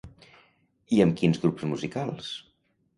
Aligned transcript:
I 0.97 1.03
amb 1.05 1.21
quins 1.21 1.41
grups 1.47 1.69
musicals? 1.75 2.37